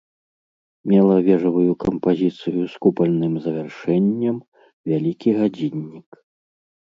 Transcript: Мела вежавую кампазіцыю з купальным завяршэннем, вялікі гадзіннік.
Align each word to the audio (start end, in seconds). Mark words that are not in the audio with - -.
Мела 0.91 1.17
вежавую 1.27 1.73
кампазіцыю 1.83 2.61
з 2.71 2.81
купальным 2.85 3.33
завяршэннем, 3.45 4.37
вялікі 4.93 5.29
гадзіннік. 5.43 6.09